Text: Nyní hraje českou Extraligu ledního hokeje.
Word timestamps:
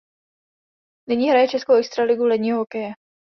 Nyní 1.09 1.29
hraje 1.29 1.47
českou 1.47 1.73
Extraligu 1.73 2.23
ledního 2.25 2.57
hokeje. 2.57 2.93